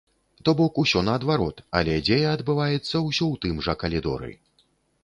То 0.47 0.53
бок 0.61 0.79
усё 0.83 1.03
наадварот, 1.09 1.61
але 1.81 1.99
дзея 2.09 2.33
адбываецца 2.39 3.05
ўсё 3.07 3.25
ў 3.31 3.45
тым 3.47 3.65
жа 3.69 3.79
калідоры. 3.85 4.37